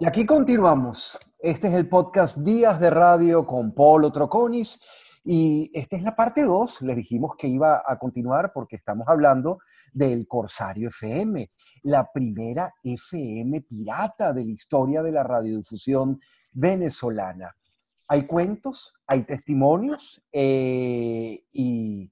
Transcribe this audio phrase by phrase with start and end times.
[0.00, 1.18] Y aquí continuamos.
[1.40, 4.80] Este es el podcast Días de Radio con Polo Troconis.
[5.24, 6.82] Y esta es la parte 2.
[6.82, 9.58] Les dijimos que iba a continuar porque estamos hablando
[9.92, 11.50] del Corsario FM,
[11.82, 16.20] la primera FM pirata de la historia de la radiodifusión
[16.52, 17.56] venezolana.
[18.06, 22.08] Hay cuentos, hay testimonios eh, y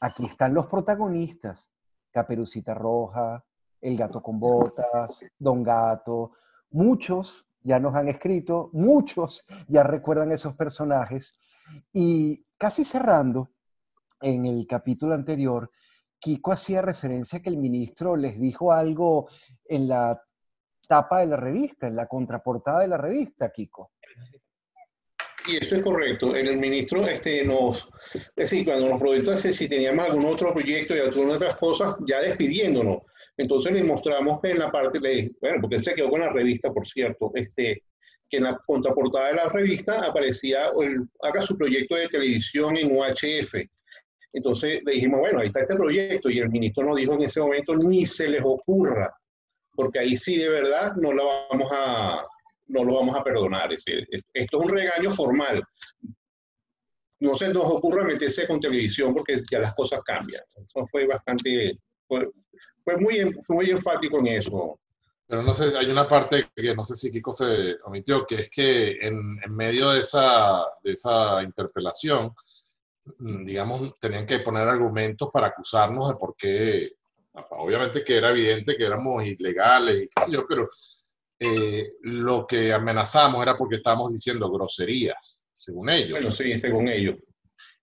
[0.00, 1.70] aquí están los protagonistas.
[2.10, 3.44] Caperucita Roja,
[3.80, 6.32] El Gato con Botas, Don Gato,
[6.72, 11.36] Muchos ya nos han escrito, muchos ya recuerdan esos personajes.
[11.92, 13.50] Y casi cerrando,
[14.20, 15.70] en el capítulo anterior,
[16.18, 19.28] Kiko hacía referencia a que el ministro les dijo algo
[19.64, 20.22] en la
[20.86, 23.92] tapa de la revista, en la contraportada de la revista, Kiko.
[25.48, 26.36] Y eso es correcto.
[26.36, 27.88] El ministro este, nos,
[28.36, 33.02] es cuando nos proyectó si teníamos algún otro proyecto y algunas otras cosas, ya despidiéndonos,
[33.36, 36.32] entonces le mostramos que en la parte, de, bueno, porque él se quedó con la
[36.32, 37.82] revista, por cierto, este,
[38.28, 42.96] que en la contraportada de la revista aparecía, el, haga su proyecto de televisión en
[42.96, 43.54] UHF.
[44.32, 47.40] Entonces le dijimos, bueno, ahí está este proyecto, y el ministro nos dijo en ese
[47.40, 49.14] momento, ni se les ocurra,
[49.74, 52.24] porque ahí sí de verdad no lo vamos a,
[52.68, 53.72] no lo vamos a perdonar.
[53.72, 53.88] esto
[54.32, 55.62] es un regaño formal.
[57.20, 60.42] No se nos ocurra meterse con televisión porque ya las cosas cambian.
[60.56, 61.76] Eso fue bastante,
[62.84, 64.78] fue muy, fue muy enfático en eso.
[65.26, 68.50] Pero no sé, hay una parte que no sé si Kiko se omitió, que es
[68.50, 72.32] que en, en medio de esa, de esa interpelación,
[73.18, 76.92] mm, digamos, tenían que poner argumentos para acusarnos de por qué,
[77.50, 80.68] obviamente que era evidente que éramos ilegales y qué sé yo, pero
[81.38, 86.20] eh, lo que amenazamos era porque estábamos diciendo groserías, según ellos.
[86.20, 87.16] Bueno, sí, según ellos.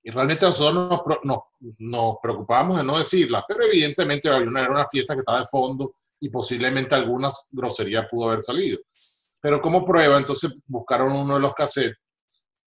[0.03, 1.39] Y realmente nosotros nos, nos,
[1.77, 6.29] nos preocupábamos de no decirlas, pero evidentemente era una fiesta que estaba de fondo y
[6.29, 8.79] posiblemente algunas groserías pudo haber salido.
[9.41, 11.97] Pero como prueba, entonces buscaron uno de los cassettes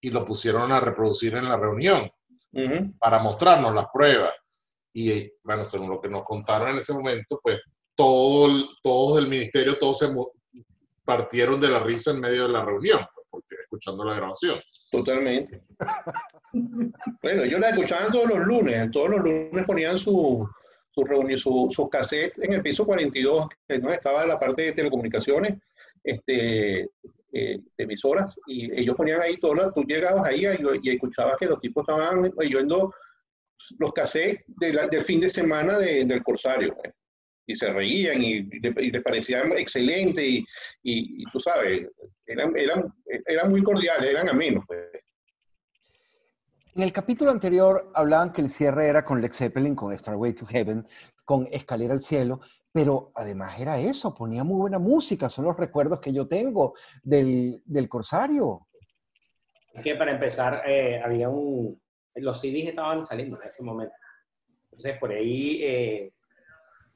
[0.01, 2.11] y lo pusieron a reproducir en la reunión
[2.99, 4.33] para mostrarnos las pruebas.
[4.92, 7.61] Y bueno, según lo que nos contaron en ese momento, pues
[7.95, 10.15] todo, todos del ministerio, todos se
[11.05, 14.61] partieron de la risa en medio de la reunión, pues, porque escuchando la grabación.
[14.92, 15.63] Totalmente.
[17.23, 20.47] bueno, yo la escuchaban todos los lunes, todos los lunes ponían su,
[20.91, 24.73] su reunión, su, su cassette en el piso 42, que no estaba la parte de
[24.73, 25.58] telecomunicaciones,
[26.05, 26.91] este,
[27.33, 30.45] eh, emisoras, y ellos ponían ahí todo, tú llegabas ahí
[30.83, 32.92] y, escuchabas que los tipos estaban oyendo
[33.79, 36.74] los cassettes de del fin de semana del Corsario.
[36.74, 36.92] Pues,
[37.52, 40.45] y se reían y, les parecían excelentes y,
[40.83, 41.86] y, tú sabes,
[42.27, 42.92] eran, eran,
[43.27, 44.64] eran muy cordiales, eran amenos.
[44.67, 44.80] Pues.
[46.74, 50.46] En el capítulo anterior hablaban que el cierre era con Led Zeppelin, con Starway to
[50.46, 50.86] Heaven,
[51.24, 52.41] con Escalera al Cielo,
[52.73, 57.61] pero además era eso, ponía muy buena música, son los recuerdos que yo tengo del,
[57.67, 58.67] del Corsario.
[59.83, 61.79] Que para empezar, eh, había un...
[62.14, 63.95] Los CDs estaban saliendo en ese momento.
[64.64, 66.12] Entonces, por ahí eh,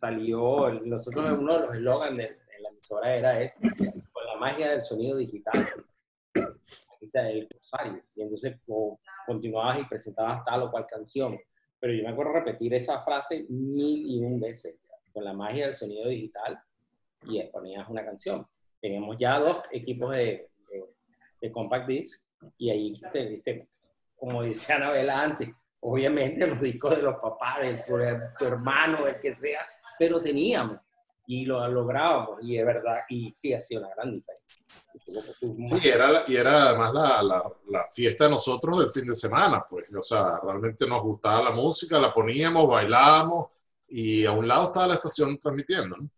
[0.07, 4.81] salió, nosotros uno de los eslogans de, la emisora era ese, con la magia del
[4.81, 5.67] sonido digital
[7.13, 8.03] del Rosario.
[8.15, 8.59] Y entonces
[9.27, 11.39] continuabas y presentabas tal o cual canción.
[11.79, 14.77] Pero yo me acuerdo repetir esa frase mil y un veces,
[15.13, 16.59] con la magia del sonido digital,
[17.29, 18.47] y ponías una canción.
[18.81, 20.51] Teníamos ya dos equipos de,
[21.41, 22.23] de, compact disc,
[22.59, 23.69] y ahí, viste,
[24.15, 25.51] como dice Anabela antes,
[25.81, 27.95] obviamente los discos de los papás, de tu,
[28.39, 29.61] tu hermano, el que sea,
[29.99, 30.79] pero teníamos
[31.27, 34.67] y lo lográbamos y de verdad, y sí hacía una gran diferencia.
[35.79, 39.65] Sí, era, y era además la, la, la, fiesta de nosotros del fin de semana,
[39.69, 43.49] pues, o sea, realmente nos gustaba la música, la poníamos, bailábamos
[43.89, 46.11] y a un lado estaba la estación transmitiendo, ¿no?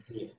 [0.00, 0.36] Sí.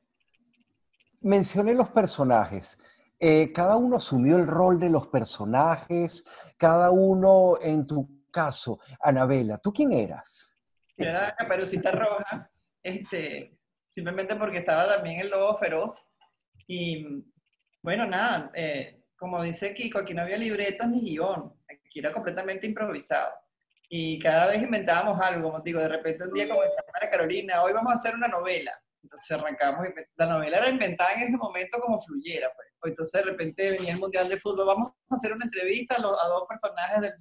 [1.22, 2.78] Mencioné los personajes.
[3.20, 6.24] Eh, cada uno asumió el rol de los personajes,
[6.58, 8.80] cada uno en tu caso.
[9.02, 10.55] Anabela, ¿tú quién eras?
[10.98, 12.50] Yo era Caperucita Roja,
[12.82, 13.58] este,
[13.92, 16.02] simplemente porque estaba también el lobo feroz.
[16.68, 17.24] Y
[17.82, 22.66] bueno, nada, eh, como dice Kiko, aquí no había libretos ni guion, aquí era completamente
[22.66, 23.34] improvisado.
[23.90, 27.62] Y cada vez inventábamos algo, como digo, de repente un día como en Santa Carolina,
[27.62, 28.72] hoy vamos a hacer una novela.
[29.04, 32.52] Entonces arrancamos, la novela era inventada en ese momento como fluyera.
[32.56, 32.92] Pues.
[32.92, 36.28] Entonces de repente venía el Mundial de Fútbol, vamos a hacer una entrevista a, a
[36.28, 37.14] dos personajes del,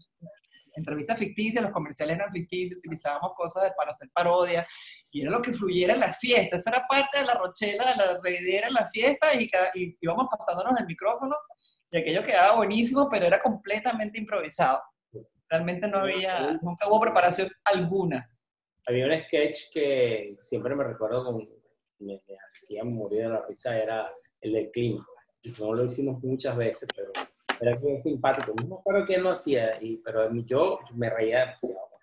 [0.75, 4.67] entrevistas ficticias, los comerciales eran ficticios, utilizábamos cosas para hacer parodia,
[5.11, 6.57] y era lo que fluyera en la fiesta.
[6.57, 10.27] Eso era parte de la rochela, de la reidera en la fiesta, y, y íbamos
[10.31, 11.37] pasándonos el micrófono,
[11.91, 14.83] y aquello quedaba buenísimo, pero era completamente improvisado.
[15.49, 18.29] Realmente no había, nunca hubo preparación alguna.
[18.87, 21.49] Había un sketch que siempre me recuerdo con,
[22.01, 24.11] me, hacía morir de la risa era
[24.41, 25.07] el del clima.
[25.59, 27.13] No lo hicimos muchas veces, pero
[27.61, 28.53] era bien simpático.
[28.55, 31.95] No me acuerdo quién lo hacía, y, pero yo me reía demasiado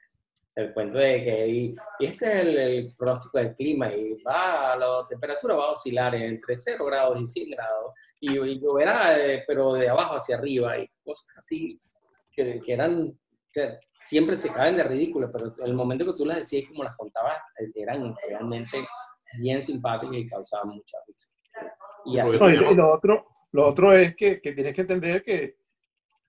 [0.56, 5.56] el cuento de que y, este es el, pronóstico del clima y va, la temperatura
[5.56, 9.88] va a oscilar entre 0 grados y 100 grados y, y lloverá, eh, pero de
[9.88, 11.80] abajo hacia arriba y cosas así
[12.32, 13.18] que, que eran,
[13.52, 16.96] que siempre se caen de ridículo, pero el momento que tú las decías como las
[16.96, 17.38] contabas
[17.76, 18.86] eran realmente
[19.40, 21.30] bien simpáticas y causaban mucha risa.
[22.06, 25.56] Y, así lo, otro, lo otro es que, que tienes que entender que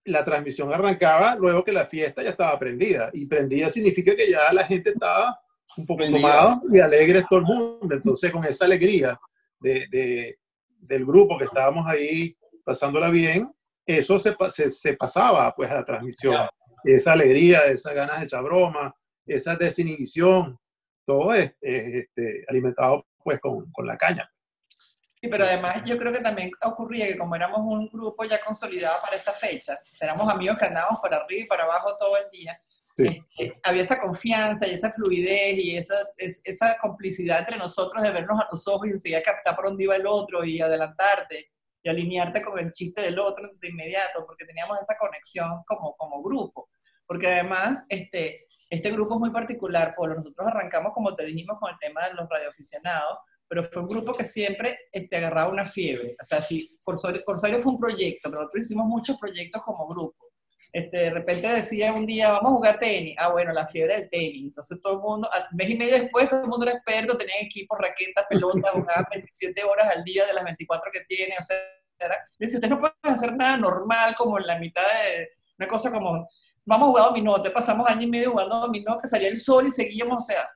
[0.04, 3.10] la transmisión arrancaba luego que la fiesta ya estaba prendida.
[3.12, 5.38] Y prendida significa que ya la gente estaba
[5.76, 7.94] un poco tomada y alegre todo el mundo.
[7.94, 9.18] Entonces, con esa alegría
[9.60, 10.36] de,
[10.78, 13.50] del grupo que estábamos ahí pasándola bien,
[13.86, 14.34] eso se,
[14.70, 16.36] se, pasaba pues a la transmisión.
[16.84, 20.58] Esa alegría, esas ganas de echar broma, esa desinhibición,
[21.04, 24.28] todo es, este, alimentado pues con, con la caña.
[25.22, 29.00] Sí, pero además yo creo que también ocurría que como éramos un grupo ya consolidado
[29.00, 32.60] para esa fecha, éramos amigos que andábamos para arriba y para abajo todo el día,
[32.96, 38.40] este, había esa confianza y esa fluidez y esa, esa complicidad entre nosotros de vernos
[38.40, 41.52] a los ojos y enseguida captar por dónde iba el otro y adelantarte
[41.84, 46.20] y alinearte con el chiste del otro de inmediato, porque teníamos esa conexión como, como
[46.20, 46.68] grupo.
[47.06, 51.70] Porque además, este, este grupo es muy particular, por nosotros arrancamos, como te dijimos, con
[51.70, 53.18] el tema de los radioaficionados,
[53.52, 56.16] pero fue un grupo que siempre este, agarraba una fiebre.
[56.18, 60.30] O sea, si Corsario, fue un proyecto, pero nosotros hicimos muchos proyectos como grupo.
[60.72, 63.14] Este, de repente decía un día, vamos a jugar tenis.
[63.18, 64.44] Ah, bueno, la fiebre del tenis.
[64.44, 67.34] Entonces todo el mundo, un mes y medio después, todo el mundo era experto, tenía
[67.42, 71.34] equipos, raquetas, pelotas, jugaban 27 horas al día de las 24 que tiene.
[71.38, 71.58] O sea,
[72.38, 75.28] dice, ustedes no pueden hacer nada normal como en la mitad de
[75.58, 76.26] una cosa como,
[76.64, 77.42] vamos a jugar dominó.
[77.42, 80.48] Te pasamos año y medio jugando dominó, que salía el sol y seguíamos, o sea,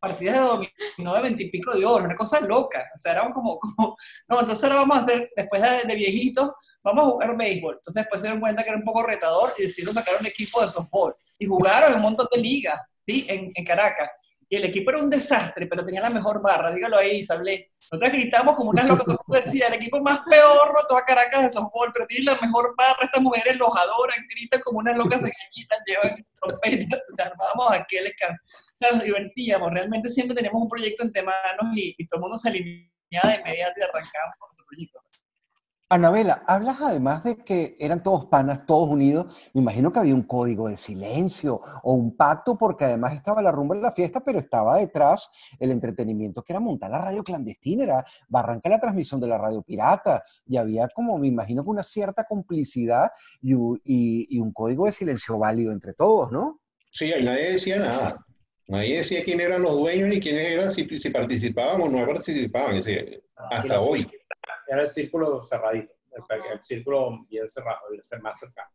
[0.00, 2.84] partidas de dominó de veintipico de oro, una cosa loca.
[2.94, 3.96] O sea, era como, como,
[4.28, 6.50] no, entonces ahora vamos a hacer, después de, viejitos,
[6.82, 7.74] vamos a jugar béisbol.
[7.76, 10.62] Entonces después se dieron cuenta que era un poco retador y decidieron sacar un equipo
[10.62, 11.14] de softball.
[11.38, 13.26] Y jugaron en un montón de ligas, ¿sí?
[13.28, 14.10] En, en Caracas
[14.50, 17.72] y el equipo era un desastre, pero tenía la mejor barra, dígalo ahí, Sablé.
[17.82, 21.92] Nosotros gritamos como unas locas, como decía, el equipo más peor, toda Caracas de softball,
[21.92, 27.00] pero tiene la mejor barra, estas mujeres lojadoras, gritan como unas locas engañitas, llevan trompetas,
[27.12, 28.40] o sea, armábamos aquel escándalo.
[28.46, 32.38] O sea, nos divertíamos, realmente siempre teníamos un proyecto entre manos y, todo el mundo
[32.38, 35.07] se alineaba de inmediato y arrancábamos con nuestro proyecto.
[35.90, 39.34] Anabela, hablas además de que eran todos panas, todos unidos.
[39.54, 43.50] Me imagino que había un código de silencio o un pacto, porque además estaba la
[43.50, 47.84] rumba en la fiesta, pero estaba detrás el entretenimiento que era montar la radio clandestina,
[47.84, 51.82] era barranca la transmisión de la radio pirata, y había como, me imagino que una
[51.82, 53.10] cierta complicidad
[53.40, 56.60] y, un código de silencio válido entre todos, ¿no?
[56.90, 58.26] Sí, ahí nadie decía nada.
[58.68, 62.80] Nadie decía quién eran los dueños ni quiénes eran, si, si participaban o no participaban,
[63.50, 64.08] hasta hoy
[64.68, 65.92] era el círculo cerradito,
[66.52, 68.70] el, círculo bien cerrado, el más cercano.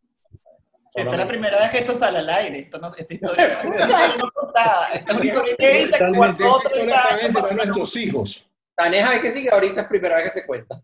[0.96, 3.64] Esta es la primera vez que esto sale al aire, esto no, esta historia
[4.20, 8.48] no contada, esta es una historia para nuestros hijos.
[8.76, 10.76] Taneja es que sí, que ahorita es primera vez que se cuenta.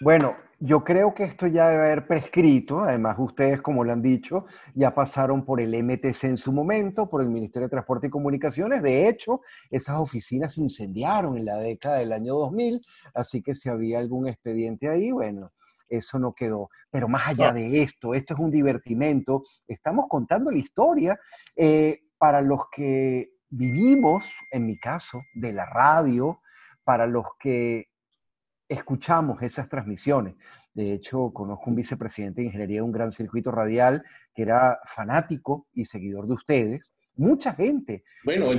[0.00, 4.44] Bueno, yo creo que esto ya debe haber prescrito, además ustedes, como lo han dicho,
[4.74, 8.82] ya pasaron por el MTC en su momento, por el Ministerio de Transporte y Comunicaciones,
[8.82, 9.40] de hecho,
[9.70, 12.80] esas oficinas se incendiaron en la década del año 2000,
[13.14, 15.52] así que si había algún expediente ahí, bueno,
[15.88, 16.70] eso no quedó.
[16.90, 21.18] Pero más allá de esto, esto es un divertimento, estamos contando la historia
[21.56, 26.40] eh, para los que vivimos, en mi caso, de la radio,
[26.84, 27.88] para los que
[28.68, 30.34] escuchamos esas transmisiones.
[30.72, 34.02] De hecho, conozco un vicepresidente de ingeniería de un gran circuito radial
[34.34, 36.92] que era fanático y seguidor de ustedes.
[37.16, 38.02] Mucha gente.
[38.24, 38.50] Bueno,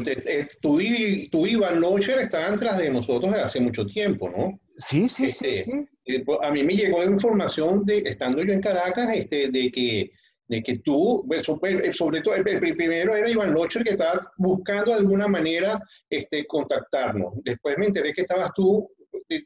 [0.61, 4.59] tú, y, tú Iván Locher estaban tras de nosotros desde hace mucho tiempo, ¿no?
[4.77, 8.61] Sí, sí, sí, este, eh, pues, A mí me llegó información de, estando yo en
[8.61, 10.11] Caracas, este, de que
[10.47, 11.27] de que tú,
[11.91, 17.33] sobre todo, el, primero era Iván Locher que estaba buscando de alguna manera este, contactarnos.
[17.43, 18.87] Después me enteré que estabas tú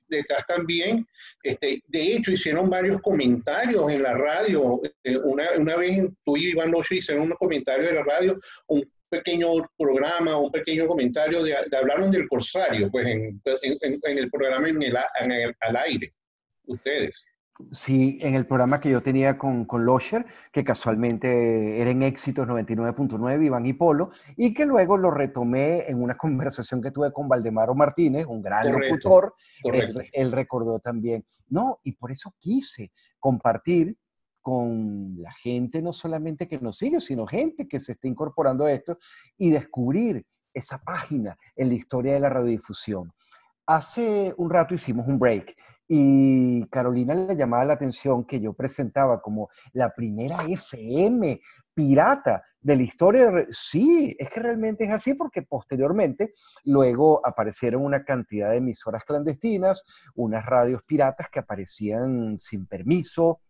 [0.07, 1.05] detrás también.
[1.43, 4.81] Este, de hecho, hicieron varios comentarios en la radio.
[5.03, 8.89] Eh, una, una vez tú y Iván Loche hicieron unos comentarios en la radio, un
[9.09, 14.81] pequeño programa, un pequeño comentario de, hablaron del Corsario, pues en, en, el programa en
[14.81, 16.13] el, al aire,
[16.65, 17.25] ustedes.
[17.71, 22.47] Sí, en el programa que yo tenía con, con Losher, que casualmente era en Éxitos
[22.47, 27.27] 99.9, Iván y Polo, y que luego lo retomé en una conversación que tuve con
[27.27, 29.33] Valdemaro Martínez, un gran locutor.
[29.63, 31.25] Él, recordó también.
[31.49, 33.97] No, y por eso quise compartir
[34.41, 38.71] con la gente, no solamente que nos sigue, sino gente que se está incorporando a
[38.71, 38.97] esto
[39.37, 43.11] y descubrir esa página en la historia de la radiodifusión.
[43.69, 45.55] Hace un rato hicimos un break
[45.87, 51.39] y Carolina le llamaba la atención que yo presentaba como la primera FM
[51.75, 53.31] pirata de la historia.
[53.51, 56.33] Sí, es que realmente es así porque posteriormente
[56.63, 59.83] luego aparecieron una cantidad de emisoras clandestinas,
[60.15, 63.41] unas radios piratas que aparecían sin permiso,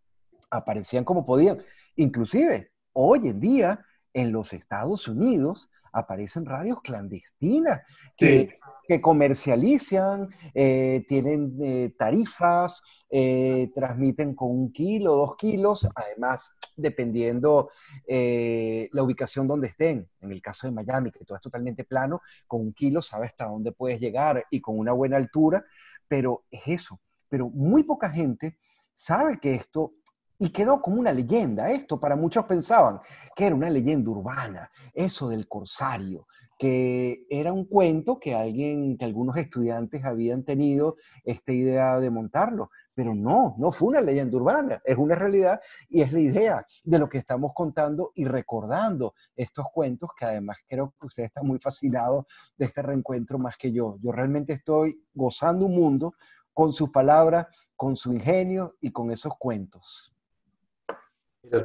[0.50, 1.64] aparecían como podían.
[1.96, 7.82] Inclusive, hoy en día, en los Estados Unidos, aparecen radios clandestinas
[8.18, 8.59] que,
[8.98, 17.70] comercializan, eh, tienen eh, tarifas, eh, transmiten con un kilo, dos kilos, además dependiendo
[18.08, 20.10] la ubicación donde estén.
[20.22, 23.46] En el caso de Miami, que todo es totalmente plano, con un kilo sabes hasta
[23.46, 25.64] dónde puedes llegar y con una buena altura,
[26.08, 27.00] pero es eso.
[27.28, 28.58] Pero muy poca gente
[28.94, 29.94] sabe que esto
[30.40, 31.70] y quedó como una leyenda.
[31.70, 33.02] Esto para muchos pensaban
[33.36, 36.28] que era una leyenda urbana, eso del corsario,
[36.60, 42.70] que era un cuento que alguien, que algunos estudiantes habían tenido esta idea de montarlo,
[42.94, 47.00] pero no, no fue una leyenda urbana, es una realidad y es la idea de
[47.00, 51.60] lo que estamos contando y recordando estos cuentos que además creo que usted está muy
[51.60, 53.98] fascinado de este reencuentro más que yo.
[54.02, 56.14] Yo realmente estoy gozando un mundo
[56.54, 57.48] con sus palabras,
[57.78, 60.12] con su ingenio y con esos cuentos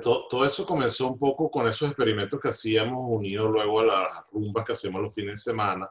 [0.00, 4.64] todo, eso comenzó un poco con esos experimentos que hacíamos unidos luego a las rumbas
[4.64, 5.90] que hacemos los fines de semana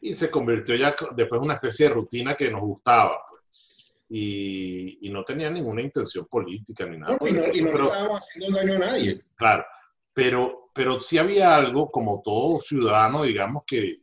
[0.00, 3.22] y se convirtió ya después en una especie de rutina que nos gustaba.
[3.28, 3.94] Pues.
[4.08, 7.18] Y, no tenía ninguna intención política ni nada.
[7.20, 9.24] y no, estábamos haciendo daño a nadie.
[9.34, 9.64] Claro,
[10.12, 14.00] pero, pero sí había algo, como todo ciudadano, digamos, que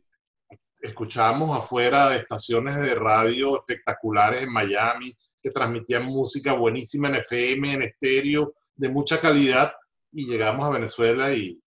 [0.80, 7.72] escuchábamos afuera de estaciones de radio espectaculares en Miami que transmitían música buenísima en FM,
[7.72, 9.72] en estéreo, de mucha calidad
[10.10, 11.60] y llegamos a Venezuela y,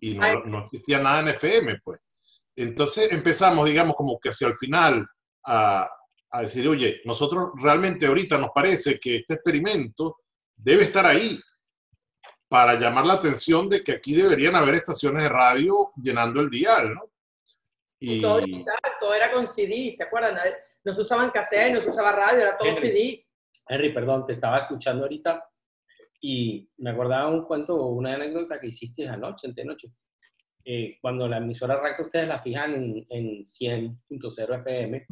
[0.00, 2.00] y no, no, existía nada en FM, pues.
[2.56, 5.06] Entonces empezamos, digamos, como que hacia el final
[5.46, 5.88] a,
[6.30, 10.18] a decir, oye, nosotros realmente ahorita nos parece que este experimento
[10.56, 11.40] debe estar ahí
[12.48, 16.94] para llamar la atención de que aquí deberían haber estaciones de radio llenando el dial,
[16.94, 17.10] ¿no?
[18.00, 18.20] Y...
[18.20, 18.40] Todo
[18.98, 20.32] todo era con CD, ¿te acuerdas?
[20.82, 23.24] No se usaban cassette, no se usaba radio, era todo CD.
[23.68, 25.49] Henry, perdón, te estaba escuchando ahorita
[26.20, 29.88] y me acordaba un cuento, una anécdota que hiciste anoche, antenoche.
[30.64, 35.06] Eh, cuando la emisora arranca, ustedes la fijan en, en 100.0 FM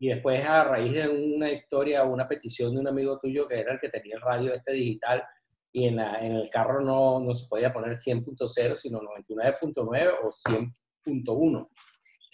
[0.00, 3.60] y después a raíz de una historia o una petición de un amigo tuyo que
[3.60, 5.22] era el que tenía el radio este digital
[5.70, 10.30] y en, la, en el carro no, no se podía poner 100.0 sino 99.9 o
[10.30, 11.68] 100.1.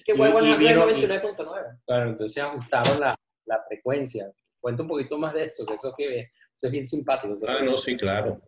[0.03, 1.81] Qué bueno, 99.9.
[1.85, 4.33] Claro, entonces ajustaron la, la frecuencia.
[4.59, 6.31] Cuenta un poquito más de eso, que eso, que,
[6.67, 7.35] es bien simpático.
[7.47, 8.41] Ah, no, sí, claro.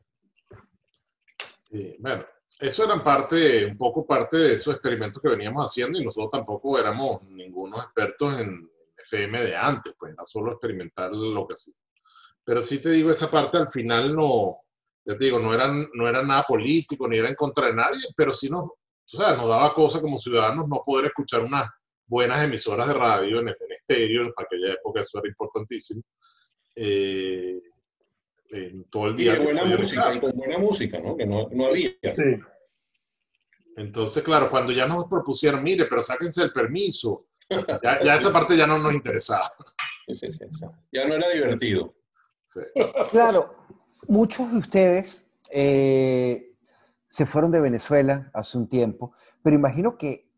[1.71, 2.25] Sí, bueno,
[2.59, 6.79] eso era parte, un poco parte de esos experimentos que veníamos haciendo y nosotros tampoco
[6.79, 11.73] éramos ningunos expertos en FM de antes, pues era solo experimentar lo que sí.
[12.45, 14.59] Pero sí te digo, esa parte al final no,
[15.05, 18.03] ya te digo, no, eran, no era nada político, ni era en contra de nadie,
[18.17, 21.69] pero sí nos, o sea, nos daba cosa como ciudadanos no poder escuchar unas
[22.07, 26.03] buenas emisoras de radio en, en estéreo, en aquella época eso era importantísimo.
[26.75, 27.61] Eh,
[28.51, 29.37] en todo el día.
[29.37, 31.17] Y buena música, y con buena música, ¿no?
[31.17, 31.91] Que no, no había.
[32.03, 32.41] Sí.
[33.77, 37.29] Entonces, claro, cuando ya nos propusieron, mire, pero sáquense el permiso,
[37.83, 39.51] ya, ya esa parte ya no nos interesaba.
[40.07, 40.47] Sí, sí, sí,
[40.93, 41.95] ya no era divertido.
[43.11, 43.57] Claro,
[44.09, 46.53] muchos de ustedes eh,
[47.07, 50.31] se fueron de Venezuela hace un tiempo, pero imagino que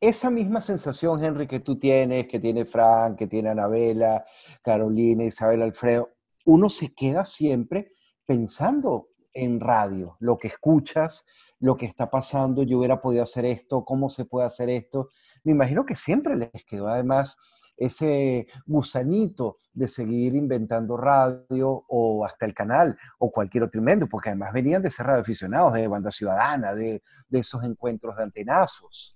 [0.00, 4.24] esa misma sensación, Henry, que tú tienes, que tiene Frank, que tiene Anabela,
[4.62, 6.10] Carolina, Isabel, Alfredo,
[6.50, 7.92] uno se queda siempre
[8.26, 11.24] pensando en radio, lo que escuchas,
[11.60, 15.08] lo que está pasando, yo hubiera podido hacer esto, cómo se puede hacer esto.
[15.44, 17.36] Me imagino que siempre les quedó además
[17.76, 24.30] ese gusanito de seguir inventando radio o hasta el canal o cualquier otro invento, porque
[24.30, 29.14] además venían de ser radioaficionados, de banda ciudadana, de, esos encuentros de antenazos.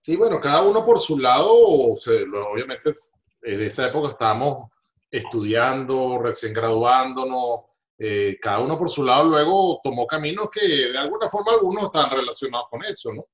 [0.00, 2.94] Sí, bueno, cada uno por su lado, obviamente
[3.42, 4.70] en esa época estábamos
[5.10, 7.60] estudiando, recién graduándonos,
[7.98, 12.10] eh, cada uno por su lado luego tomó caminos que de alguna forma algunos están
[12.10, 13.26] relacionados con eso, ¿no?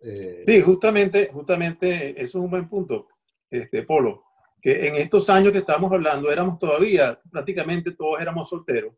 [0.00, 3.08] Eh, sí, justamente, justamente eso es un buen punto,
[3.50, 4.24] este, Polo,
[4.60, 8.94] que en estos años que estamos hablando éramos todavía, prácticamente todos éramos solteros,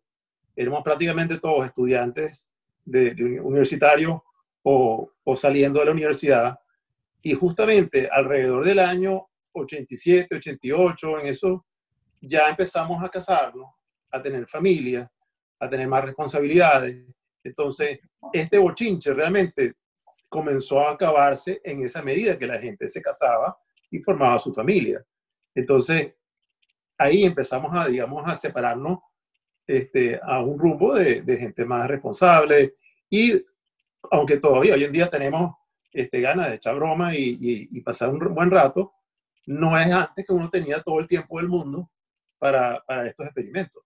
[0.56, 2.50] éramos prácticamente todos estudiantes
[2.84, 4.18] de, de universitarios
[4.62, 6.58] o, o, saliendo de la universidad
[7.22, 11.66] y justamente alrededor del año 87, 88, en eso
[12.20, 13.66] ya empezamos a casarnos,
[14.10, 15.10] a tener familia,
[15.58, 17.06] a tener más responsabilidades.
[17.42, 18.00] Entonces,
[18.32, 19.74] este bochinche realmente
[20.28, 23.56] comenzó a acabarse en esa medida que la gente se casaba
[23.90, 25.04] y formaba su familia.
[25.54, 26.14] Entonces,
[26.98, 28.98] ahí empezamos a, digamos, a separarnos
[29.66, 32.74] este, a un rumbo de, gente más responsable
[33.08, 33.44] y
[34.10, 35.54] aunque todavía hoy en día tenemos
[35.92, 38.92] este, ganas de echar broma y, y, pasar un buen rato,
[39.46, 41.90] no es antes que uno tenía todo el tiempo del mundo
[42.40, 43.84] para, para estos experimentos.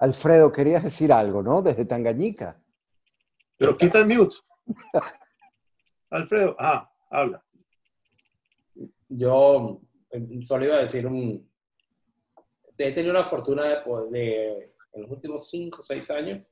[0.00, 1.62] Alfredo, querías decir algo, ¿no?
[1.62, 2.60] Desde Tangañica.
[3.56, 4.36] Pero quita el mute.
[6.10, 7.42] Alfredo, ah, habla.
[9.08, 11.50] Yo eh, solo iba a decir un...
[12.76, 13.76] He tenido la fortuna de,
[14.10, 16.46] de en los últimos 5 o 6 años,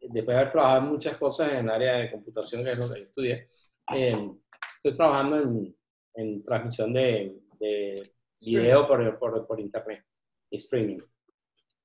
[0.00, 2.92] después de haber trabajado en muchas cosas en el área de computación, que es lo
[2.92, 3.48] que yo estudié,
[3.94, 4.30] eh,
[4.74, 5.76] estoy trabajando en,
[6.14, 8.12] en transmisión de, de
[8.44, 10.04] video por, por, por, internet
[10.50, 11.00] streaming.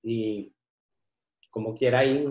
[0.03, 0.53] Y
[1.49, 2.27] como quiera, hay,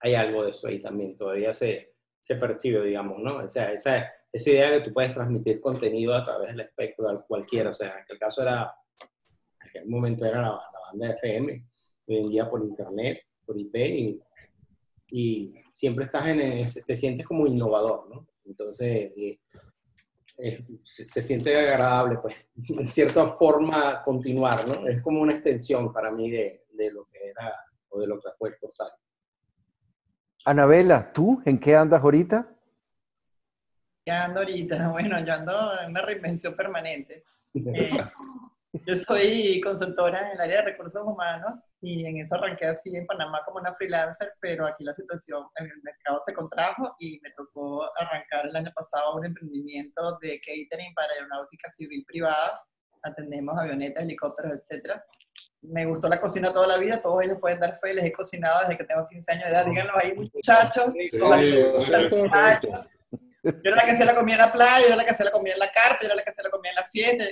[0.00, 3.38] hay algo de eso ahí también, todavía se, se percibe, digamos, ¿no?
[3.38, 7.08] O sea, esa, esa idea de que tú puedes transmitir contenido a través del espectro
[7.08, 8.74] de cualquiera, o sea, en aquel caso era,
[9.60, 11.66] en aquel momento era la, banda FM,
[12.06, 14.20] hoy en día por internet, por IP, y,
[15.10, 18.26] y siempre estás en ese, te sientes como innovador, ¿no?
[18.44, 19.12] Entonces,
[20.82, 24.86] se, siente agradable, pues, en cierta forma continuar, ¿no?
[24.86, 27.52] Es como una extensión para mí de, de lo que era
[27.88, 28.94] o de lo que fue el Corsario.
[30.44, 32.48] Anabela, ¿tú en qué andas ahorita?
[34.04, 34.88] ¿Qué ando ahorita?
[34.92, 37.24] Bueno, yo ando en una reinvención permanente.
[37.54, 37.90] Eh,
[38.88, 43.06] yo soy consultora en el área de recursos humanos y en eso arranqué así en
[43.06, 47.84] Panamá como una freelancer, pero aquí la situación el mercado se contrajo y me tocó
[47.98, 52.62] arrancar el año pasado un emprendimiento de catering para aeronáutica civil privada.
[53.02, 55.04] Atendemos avionetas, helicópteros, etcétera.
[55.60, 58.60] Me gustó la cocina toda la vida, todos ellos pueden dar fe, les he cocinado
[58.62, 59.66] desde que tengo 15 años de edad.
[59.66, 60.86] Díganlo ahí, muchachos.
[63.48, 65.24] Yo era la que se la comía en la playa, yo era la que se
[65.24, 67.24] la comía en la carpa, yo era la que se la comía en la fiesta,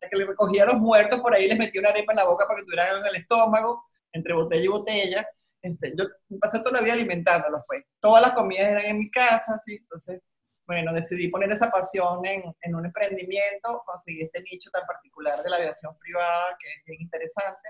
[0.00, 2.24] la que le recogía a los muertos por ahí les metía una arepa en la
[2.24, 5.28] boca para que tuvieran en el estómago, entre botella y botella.
[5.62, 6.04] Este, yo
[6.40, 7.84] pasé toda la vida alimentándolos, pues.
[8.00, 9.76] Todas las comidas eran en mi casa, ¿sí?
[9.76, 10.20] Entonces,
[10.66, 15.50] bueno, decidí poner esa pasión en, en, un emprendimiento, conseguí este nicho tan particular de
[15.50, 17.68] la aviación privada, que es bien interesante.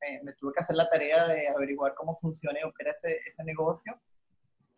[0.00, 3.44] Me, me, tuve que hacer la tarea de averiguar cómo funciona y opera ese, ese
[3.44, 4.00] negocio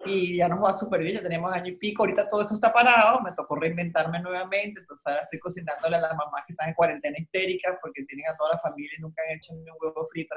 [0.04, 2.72] y ya nos va súper bien, ya tenemos año y pico, ahorita todo eso está
[2.72, 6.74] parado, me tocó reinventarme nuevamente, entonces ahora estoy cocinándole a las mamás que están en
[6.74, 10.08] cuarentena histérica porque tienen a toda la familia y nunca han hecho ni un huevo
[10.10, 10.34] frito.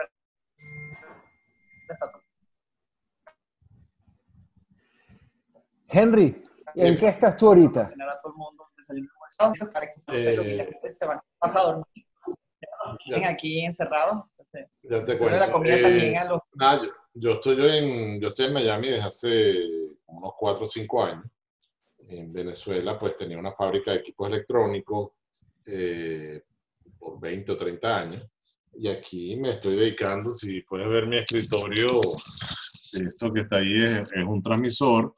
[5.87, 6.43] Henry,
[6.75, 7.91] ¿en qué estás tú ahorita?
[13.07, 14.25] Eh, aquí encerrados.
[14.83, 15.37] Ya te cuento.
[15.39, 16.41] La comida también a los...
[17.15, 19.53] Yo estoy, yo, en, yo estoy en Miami desde hace
[20.07, 21.25] unos 4 o 5 años.
[22.09, 25.11] En Venezuela, pues tenía una fábrica de equipos electrónicos
[25.67, 26.41] eh,
[26.97, 28.27] por 20 o 30 años.
[28.75, 32.01] Y aquí me estoy dedicando, si puedes ver mi escritorio,
[32.93, 35.13] esto que está ahí es, un transmisor.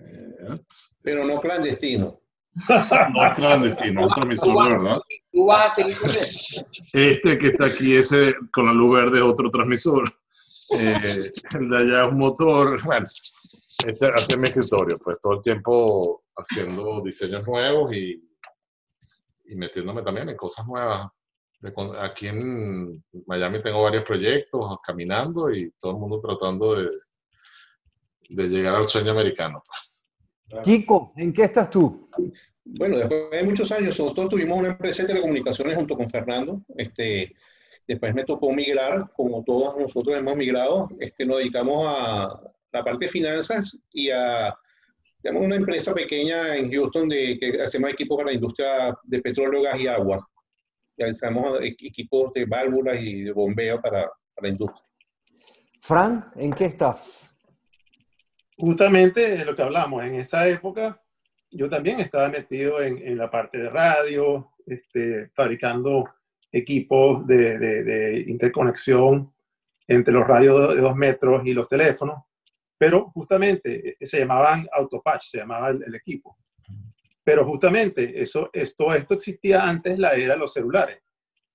[0.00, 0.58] Eh,
[1.02, 2.18] Pero no clandestino.
[3.12, 5.00] no es clandestino, es un transmisor de verdad.
[5.30, 9.24] ¿Tú vas a seguir con Este que está aquí, ese con la luz verde, es
[9.24, 10.23] otro transmisor
[10.70, 13.06] eh, el de allá un motor, bueno,
[13.86, 18.22] este hace mi escritorio, pues todo el tiempo haciendo diseños nuevos y,
[19.46, 21.10] y metiéndome también en cosas nuevas.
[22.00, 26.90] aquí en Miami tengo varios proyectos caminando y todo el mundo tratando de,
[28.28, 29.62] de llegar al sueño americano.
[29.66, 30.62] Pues.
[30.64, 32.08] Kiko, ¿en qué estás tú?
[32.64, 36.62] Bueno, después de muchos años, nosotros tuvimos una empresa de telecomunicaciones junto con Fernando.
[36.76, 37.34] Este,
[37.86, 42.40] Después me tocó migrar, como todos nosotros hemos migrado, este, nos dedicamos a
[42.72, 44.54] la parte de finanzas y a
[45.24, 49.62] tenemos una empresa pequeña en Houston de, que hacemos equipos para la industria de petróleo,
[49.62, 50.28] gas y agua.
[50.98, 54.84] Realizamos equipos de válvulas y de bombeo para, para la industria.
[55.80, 57.34] Fran, ¿en qué estás?
[58.58, 61.00] Justamente de lo que hablamos, en esa época
[61.50, 66.04] yo también estaba metido en, en la parte de radio, este, fabricando
[66.54, 69.34] equipos de, de, interconexión
[69.88, 72.22] entre los radios de dos metros y los teléfonos,
[72.78, 76.38] pero justamente eh, se llamaban autopatch, se llamaba el, equipo.
[77.24, 81.02] Pero justamente eso, esto, esto existía antes la era de los celulares.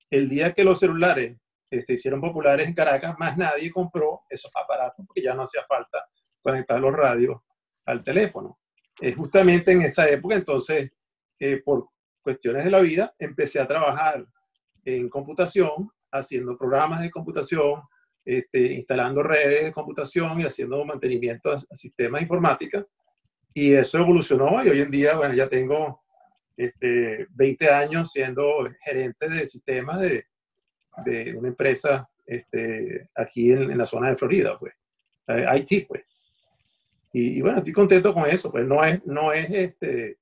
[0.09, 1.37] El día que los celulares
[1.69, 5.63] se este, hicieron populares en Caracas, más nadie compró esos aparatos porque ya no hacía
[5.65, 6.05] falta
[6.41, 7.39] conectar los radios
[7.85, 8.59] al teléfono.
[8.99, 10.91] Es justamente en esa época, entonces,
[11.39, 11.87] eh, por
[12.21, 14.25] cuestiones de la vida, empecé a trabajar
[14.95, 17.81] en computación, haciendo programas de computación,
[18.25, 22.85] este, instalando redes de computación y haciendo mantenimiento a, sistemas informáticos.
[23.53, 26.01] Y eso evolucionó y hoy en día, bueno, ya tengo
[26.55, 30.25] este, 20 años siendo gerente de sistemas de,
[31.05, 34.73] de una empresa este, aquí en, en, la zona de Florida, pues,
[35.27, 36.03] IT, pues.
[37.11, 40.17] Y, bueno, estoy contento con eso, pues no es, no es este,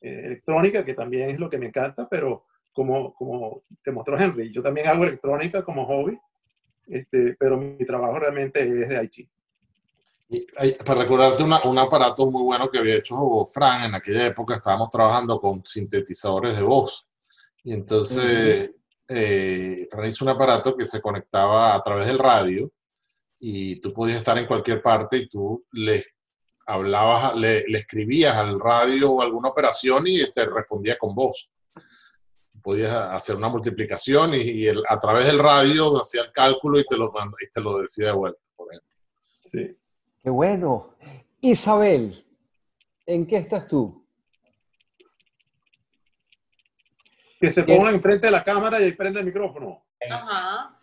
[0.00, 2.46] eh, electrónica, que también es lo que me encanta, pero
[2.78, 6.16] como, como te mostró Henry, yo también hago electrónica como hobby,
[6.86, 9.28] este, pero mi trabajo realmente es de IT.
[10.28, 10.46] Y,
[10.84, 13.16] para recordarte un aparato muy bueno que había hecho
[13.52, 17.04] Fran, en aquella época estábamos trabajando con sintetizadores de voz.
[17.64, 18.70] Y entonces
[19.08, 22.70] eh, Fran hizo un aparato que se conectaba a través del radio
[23.40, 26.04] y tú podías estar en cualquier parte y tú le
[26.64, 31.50] hablabas, le, escribías al radio o alguna operación y te respondía con voz.
[32.68, 37.10] Podías hacer una multiplicación y, a través del radio hacía el cálculo y te lo,
[37.40, 38.90] y te lo decía de vuelta, por ejemplo.
[39.50, 39.78] Sí.
[40.22, 40.94] Qué bueno.
[41.40, 42.22] Isabel,
[43.06, 44.06] ¿en qué estás tú?
[47.40, 49.86] Que se ponga enfrente de la cámara y prende el micrófono.
[50.10, 50.78] Ajá.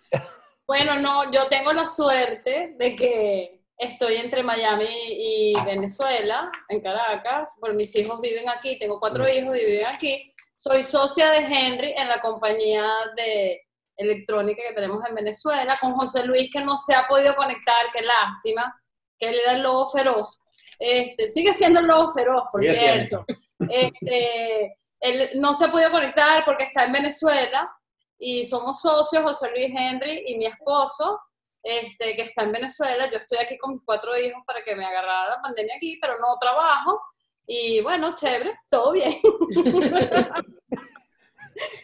[0.66, 7.58] Bueno, no, yo tengo la suerte de que estoy entre Miami y Venezuela, en Caracas,
[7.60, 10.32] porque mis hijos viven aquí, tengo cuatro hijos y viven aquí.
[10.68, 13.62] Soy socia de Henry en la compañía de
[13.98, 18.04] electrónica que tenemos en Venezuela, con José Luis que no se ha podido conectar, qué
[18.04, 18.76] lástima,
[19.20, 20.40] que él era el lobo feroz.
[20.80, 23.24] Este, sigue siendo el lobo feroz, por cierto.
[23.70, 27.72] Este, él no se ha podido conectar porque está en Venezuela
[28.18, 31.22] y somos socios, José Luis Henry y mi esposo,
[31.62, 33.08] este, que está en Venezuela.
[33.12, 36.16] Yo estoy aquí con mis cuatro hijos para que me agarrara la pandemia aquí, pero
[36.20, 37.00] no trabajo.
[37.48, 39.20] Y bueno, chévere, todo bien.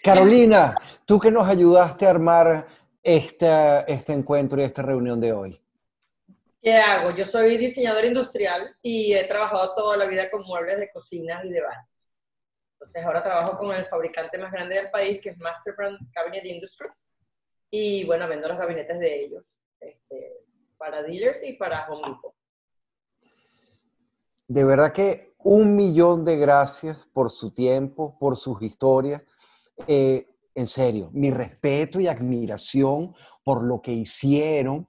[0.03, 2.67] Carolina, tú que nos ayudaste a armar
[3.03, 3.47] este,
[3.87, 5.61] este encuentro y esta reunión de hoy.
[6.61, 7.11] ¿Qué hago?
[7.11, 11.49] Yo soy diseñador industrial y he trabajado toda la vida con muebles de cocinas y
[11.49, 11.87] de baños.
[12.73, 17.11] Entonces ahora trabajo con el fabricante más grande del país, que es Masterbrand Cabinet Industries.
[17.71, 20.45] Y bueno, vendo los gabinetes de ellos este,
[20.77, 22.35] para dealers y para Home Depot.
[24.47, 29.21] De verdad que un millón de gracias por su tiempo, por sus historias.
[29.87, 34.87] Eh, en serio, mi respeto y admiración por lo que hicieron,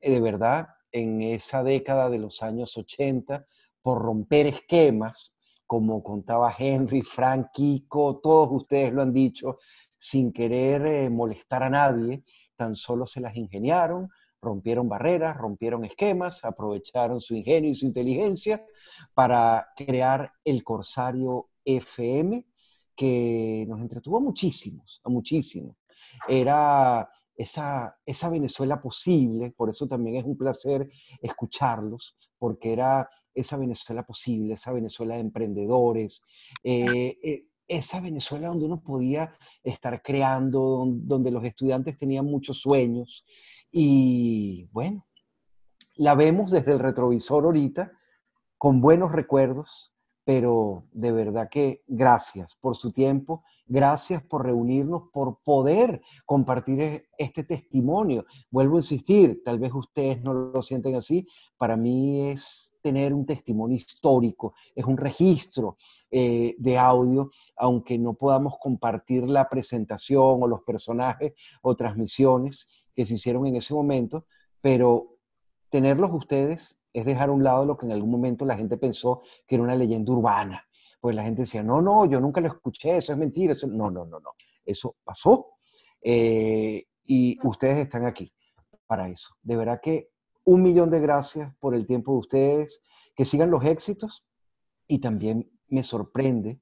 [0.00, 3.46] eh, de verdad, en esa década de los años 80
[3.82, 5.34] por romper esquemas,
[5.66, 9.58] como contaba Henry, Frank, Kiko, todos ustedes lo han dicho,
[9.96, 12.24] sin querer eh, molestar a nadie,
[12.56, 14.10] tan solo se las ingeniaron,
[14.42, 18.66] rompieron barreras, rompieron esquemas, aprovecharon su ingenio y su inteligencia
[19.14, 22.44] para crear el Corsario FM,
[22.94, 25.76] que nos entretuvo muchísimos, a muchísimos.
[26.28, 30.90] Era esa, esa Venezuela posible, por eso también es un placer
[31.22, 36.22] escucharlos, porque era esa Venezuela posible, esa Venezuela de emprendedores,
[36.62, 43.24] eh, eh, esa Venezuela donde uno podía estar creando, donde los estudiantes tenían muchos sueños.
[43.70, 45.06] Y bueno,
[45.96, 47.92] la vemos desde el retrovisor ahorita,
[48.58, 49.91] con buenos recuerdos,
[50.24, 57.08] pero de verdad que gracias por su tiempo, gracias por reunirnos, por poder compartir e-,
[57.18, 58.26] este testimonio.
[58.50, 63.26] Vuelvo a insistir, tal vez ustedes no lo sienten así, para mí es tener un
[63.26, 65.76] testimonio histórico, es un registro
[66.10, 71.32] eh, de audio, aunque no podamos compartir la presentación o los personajes
[71.62, 74.26] o transmisiones que se hicieron en ese momento,
[74.60, 75.16] pero
[75.70, 79.22] tenerlos ustedes es dejar a un lado lo que en algún momento la gente pensó
[79.46, 80.66] que era una leyenda urbana.
[81.00, 83.54] Pues la gente decía, no, no, yo nunca lo escuché, eso es mentira.
[83.68, 84.30] No, no, no, no.
[84.64, 85.56] Eso pasó.
[86.00, 88.32] Eh, y ustedes están aquí
[88.86, 89.34] para eso.
[89.42, 90.10] De verdad que
[90.44, 92.80] un millón de gracias por el tiempo de ustedes.
[93.14, 94.24] Que sigan los éxitos.
[94.86, 96.60] Y también me sorprende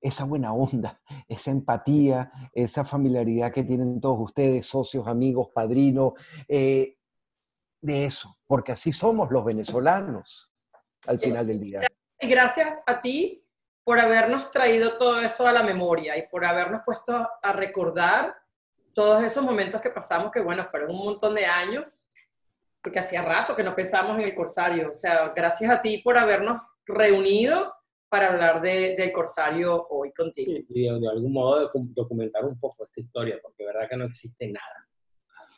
[0.00, 6.12] esa buena onda, esa empatía, esa familiaridad que tienen todos ustedes, socios, amigos, padrinos.
[6.48, 6.96] Eh,
[7.80, 10.52] de eso, porque así somos los venezolanos
[11.06, 11.80] al final del día.
[12.18, 13.44] Y gracias a ti
[13.84, 17.12] por habernos traído todo eso a la memoria y por habernos puesto
[17.42, 18.36] a recordar
[18.92, 22.06] todos esos momentos que pasamos, que bueno, fueron un montón de años,
[22.82, 24.90] porque hacía rato que no pensamos en el Corsario.
[24.90, 27.74] O sea, gracias a ti por habernos reunido
[28.08, 30.52] para hablar de, del Corsario hoy contigo.
[30.68, 34.48] Y de, de algún modo documentar un poco esta historia, porque verdad que no existe
[34.48, 34.89] nada.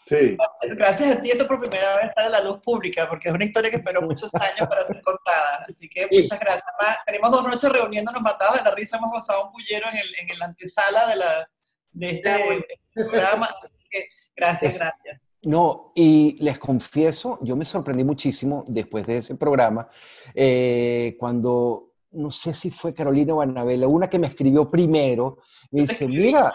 [0.06, 0.36] Sí.
[0.62, 3.44] Gracias a ti, esto por primera vez está en la luz pública, porque es una
[3.44, 5.64] historia que esperó muchos años para ser contada.
[5.68, 6.64] Así que muchas gracias.
[7.06, 10.38] tenemos dos noches reuniéndonos matados de la risa, hemos gozado un pullero en, el, en
[10.38, 11.50] la antesala de, la,
[11.92, 13.48] de este programa.
[13.62, 15.20] Así que gracias, gracias.
[15.44, 19.88] No, y les confieso, yo me sorprendí muchísimo después de ese programa,
[20.34, 25.38] eh, cuando no sé si fue Carolina o Anabela, una que me escribió primero,
[25.70, 26.54] me dice, mira,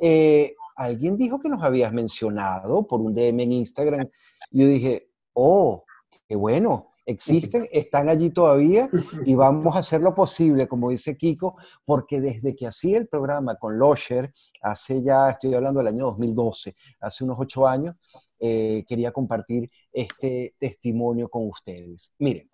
[0.00, 4.08] eh, alguien dijo que nos habías mencionado por un DM en Instagram.
[4.50, 5.84] Y yo dije, oh,
[6.26, 8.88] qué bueno, existen, están allí todavía
[9.24, 13.56] y vamos a hacer lo posible, como dice Kiko, porque desde que hacía el programa
[13.56, 14.32] con Losher,
[14.62, 17.94] hace ya, estoy hablando del año 2012, hace unos ocho años,
[18.38, 22.12] eh, quería compartir este testimonio con ustedes.
[22.18, 22.50] Miren,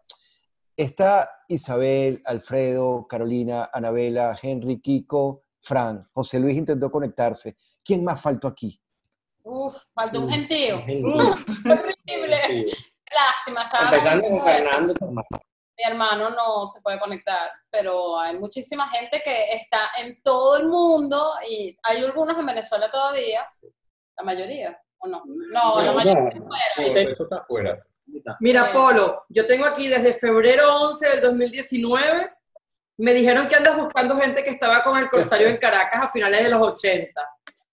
[0.77, 7.57] está Isabel, Alfredo, Carolina, Anabela, Henry, Kiko, Fran, José Luis intentó conectarse.
[7.91, 8.81] ¿Quién más faltó aquí?
[9.43, 10.77] Uf, faltó un gentío.
[10.77, 12.67] Uf, horrible.
[13.11, 14.95] Lástima, estaba Empezando con Fernando.
[15.77, 20.69] Mi hermano no se puede conectar, pero hay muchísima gente que está en todo el
[20.69, 23.45] mundo y hay algunos en Venezuela todavía,
[24.17, 25.25] la mayoría, ¿o no?
[25.27, 27.11] No, la mayoría está fuera.
[27.11, 27.87] Eso está fuera.
[28.39, 32.37] Mira, Polo, yo tengo aquí desde febrero 11 del 2019,
[32.99, 36.45] me dijeron que andas buscando gente que estaba con el Corsario en Caracas a finales
[36.45, 37.21] de los 80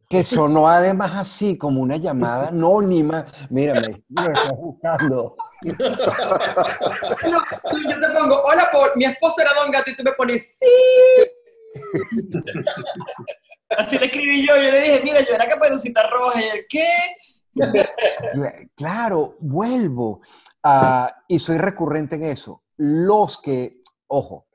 [0.10, 3.26] que sonó además así como una llamada anónima.
[3.50, 5.36] Mírame, me estás buscando.
[5.64, 5.86] yo te
[8.16, 10.66] pongo, hola Paul, mi esposo era Don Gato y tú me pones, sí.
[13.78, 16.88] Así le escribí yo, yo le dije, mira, yo era Caperucita Roja, y ¿qué?
[18.76, 20.22] Claro, vuelvo.
[20.64, 22.64] Uh, y soy recurrente en eso.
[22.78, 24.47] Los que, ojo,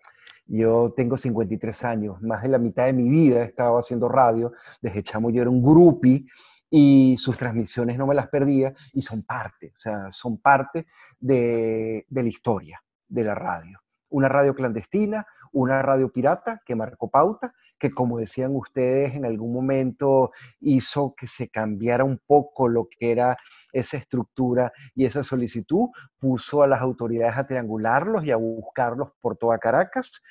[0.53, 4.53] yo tengo 53 años, más de la mitad de mi vida he estado haciendo radio.
[4.83, 6.27] Desde chamo yo era un groupie
[6.71, 10.87] y sus transmisiones no me las perdía y son parte, o sea, son parte
[11.19, 13.82] de la historia de la radio.
[14.13, 19.53] Una radio clandestina, una radio pirata que marcó pauta, que como decían ustedes en algún
[19.53, 23.37] momento hizo que se cambiara un poco lo que era
[23.73, 29.37] esa estructura y esa solicitud, puso a las autoridades a triangularlos y a buscarlos por
[29.37, 30.23] toda Caracas.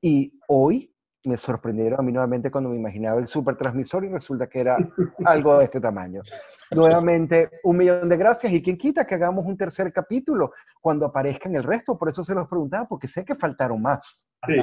[0.00, 4.48] Y hoy me sorprendieron a mí nuevamente cuando me imaginaba el super transmisor y resulta
[4.48, 4.76] que era
[5.24, 6.22] algo de este tamaño.
[6.70, 11.54] Nuevamente, un millón de gracias y quien quita que hagamos un tercer capítulo cuando aparezcan
[11.54, 14.26] el resto, por eso se los preguntaba, porque sé que faltaron más.
[14.46, 14.54] Sí.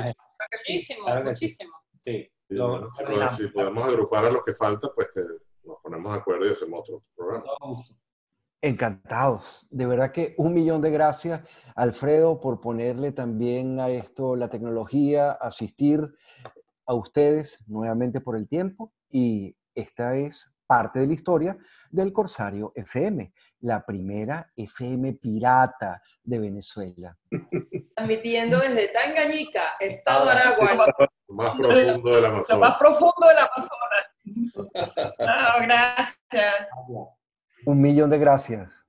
[0.52, 1.72] Muchísimo, muchísimo.
[2.00, 2.30] Sí.
[2.50, 5.10] si podemos agrupar a los que faltan, pues
[5.63, 7.43] nos ponemos de acuerdo y hacemos otro programa.
[8.62, 9.67] Encantados.
[9.70, 11.41] De verdad que un millón de gracias,
[11.76, 16.02] Alfredo, por ponerle también a esto la tecnología, asistir
[16.86, 18.93] a ustedes nuevamente por el tiempo.
[19.10, 21.58] Y esta es parte de la historia
[21.89, 27.17] del Corsario FM, la primera FM pirata de Venezuela.
[27.96, 30.88] Transmitiendo desde Tangañica, Estado de Aragua.
[31.28, 32.50] Lo más profundo del Amazonas.
[32.50, 34.06] Lo más profundo del Amazonas.
[35.62, 36.67] gracias.
[37.67, 38.86] Un millón de gracias.